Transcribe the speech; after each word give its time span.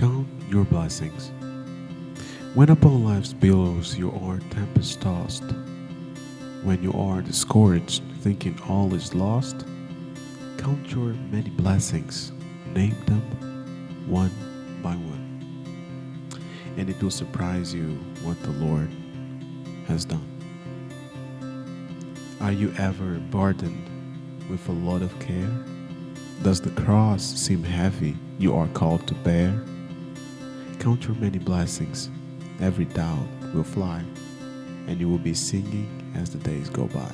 Count 0.00 0.26
your 0.48 0.64
blessings. 0.64 1.30
When 2.54 2.70
upon 2.70 3.04
life's 3.04 3.34
billows 3.34 3.98
you 3.98 4.10
are 4.22 4.38
tempest 4.48 5.02
tossed, 5.02 5.44
when 6.62 6.82
you 6.82 6.90
are 6.94 7.20
discouraged, 7.20 8.02
thinking 8.22 8.58
all 8.66 8.94
is 8.94 9.14
lost, 9.14 9.66
count 10.56 10.90
your 10.90 11.12
many 11.30 11.50
blessings, 11.50 12.32
name 12.72 12.96
them 13.04 13.20
one 14.08 14.30
by 14.82 14.94
one. 14.94 16.32
And 16.78 16.88
it 16.88 17.02
will 17.02 17.10
surprise 17.10 17.74
you 17.74 17.98
what 18.22 18.42
the 18.42 18.52
Lord 18.52 18.90
has 19.86 20.06
done. 20.06 20.26
Are 22.40 22.52
you 22.52 22.72
ever 22.78 23.18
burdened 23.30 24.48
with 24.48 24.66
a 24.66 24.72
lot 24.72 25.02
of 25.02 25.12
care? 25.20 25.54
Does 26.42 26.62
the 26.62 26.70
cross 26.70 27.22
seem 27.22 27.62
heavy 27.62 28.16
you 28.38 28.56
are 28.56 28.68
called 28.68 29.06
to 29.06 29.14
bear? 29.16 29.62
Count 30.80 31.04
your 31.04 31.16
many 31.16 31.36
blessings, 31.36 32.08
every 32.58 32.86
doubt 32.86 33.26
will 33.52 33.62
fly, 33.62 34.02
and 34.86 34.98
you 34.98 35.10
will 35.10 35.18
be 35.18 35.34
singing 35.34 36.10
as 36.16 36.30
the 36.30 36.38
days 36.38 36.70
go 36.70 36.86
by. 36.86 37.12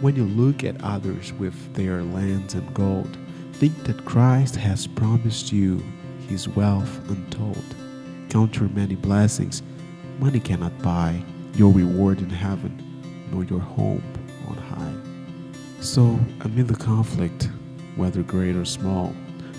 When 0.00 0.16
you 0.16 0.24
look 0.24 0.64
at 0.64 0.82
others 0.82 1.32
with 1.34 1.74
their 1.74 2.02
lands 2.02 2.54
and 2.54 2.74
gold, 2.74 3.16
think 3.52 3.84
that 3.84 4.04
Christ 4.04 4.56
has 4.56 4.88
promised 4.88 5.52
you 5.52 5.80
his 6.28 6.48
wealth 6.48 7.08
untold. 7.08 7.64
Count 8.30 8.56
your 8.56 8.68
many 8.70 8.96
blessings, 8.96 9.62
money 10.18 10.40
cannot 10.40 10.76
buy 10.82 11.22
your 11.54 11.72
reward 11.72 12.18
in 12.18 12.30
heaven, 12.30 13.28
nor 13.30 13.44
your 13.44 13.60
home 13.60 14.02
on 14.48 14.56
high. 14.56 15.80
So, 15.80 16.18
amid 16.40 16.66
the 16.66 16.74
conflict, 16.74 17.48
whether 17.94 18.24
great 18.24 18.56
or 18.56 18.64
small, 18.64 19.14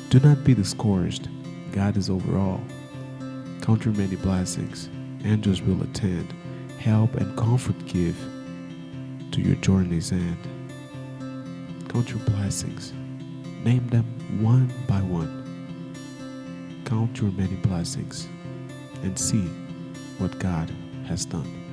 do 0.10 0.20
not 0.20 0.44
be 0.44 0.54
discouraged 0.54 1.30
God 1.72 1.98
is 1.98 2.10
over 2.10 2.38
all. 2.38 2.62
Count 3.62 3.86
your 3.86 3.94
many 3.94 4.16
blessings. 4.16 4.90
Angels 5.24 5.62
will 5.62 5.82
attend, 5.84 6.34
help 6.80 7.16
and 7.16 7.38
comfort 7.38 7.86
give 7.86 8.18
to 9.32 9.42
your 9.42 9.56
journey's 9.58 10.12
end. 10.12 10.38
Count 11.90 12.10
your 12.10 12.20
blessings. 12.20 12.94
Name 13.64 13.88
them 13.90 14.06
one 14.42 14.72
by 14.88 15.02
one. 15.02 15.40
Count 16.86 17.20
your 17.22 17.32
many 17.32 17.56
blessings 17.58 18.28
and 19.04 19.18
see 19.18 19.48
what 20.18 20.38
God 20.40 20.72
has 21.08 21.26
done. 21.26 21.69